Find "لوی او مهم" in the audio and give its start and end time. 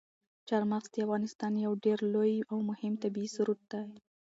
2.13-2.93